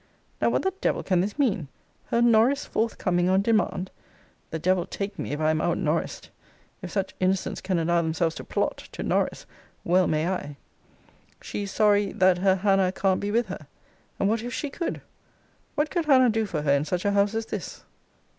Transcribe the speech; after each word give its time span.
Now, 0.41 0.49
what 0.49 0.63
the 0.63 0.73
devil 0.81 1.03
can 1.03 1.21
this 1.21 1.37
mean! 1.37 1.67
Her 2.07 2.23
Norris 2.23 2.65
forthcoming 2.65 3.29
on 3.29 3.43
demand! 3.43 3.91
the 4.49 4.57
devil 4.57 4.87
take 4.87 5.19
me, 5.19 5.29
if 5.31 5.39
I 5.39 5.51
am 5.51 5.61
out 5.61 5.77
Norris'd! 5.77 6.29
If 6.81 6.89
such 6.89 7.13
innocents 7.19 7.61
can 7.61 7.77
allow 7.77 8.01
themselves 8.01 8.33
to 8.37 8.43
plot 8.43 8.77
(to 8.93 9.03
Norris), 9.03 9.45
well 9.83 10.07
may 10.07 10.27
I. 10.27 10.37
* 10.37 10.43
See 10.43 10.47
Vol. 10.47 10.47
IV. 10.47 10.47
Letter 10.47 11.17
II. 11.19 11.37
She 11.43 11.61
is 11.63 11.71
sorry, 11.71 12.11
that 12.13 12.37
'her 12.39 12.55
Hannah 12.55 12.91
can't 12.91 13.19
be 13.19 13.29
with 13.29 13.45
her.' 13.49 13.67
And 14.19 14.27
what 14.27 14.41
if 14.41 14.51
she 14.55 14.71
could? 14.71 15.01
What 15.75 15.91
could 15.91 16.05
Hannah 16.05 16.31
do 16.31 16.47
for 16.47 16.63
her 16.63 16.71
in 16.73 16.85
such 16.85 17.05
a 17.05 17.11
house 17.11 17.35
as 17.35 17.45
this? 17.45 17.83